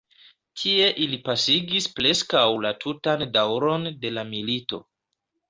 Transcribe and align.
Tie 0.59 0.85
ili 1.03 1.19
pasigis 1.27 1.89
preskaŭ 1.99 2.41
la 2.65 2.73
tutan 2.85 3.27
daŭron 3.37 3.87
de 4.07 4.13
la 4.17 4.27
milito. 4.33 4.83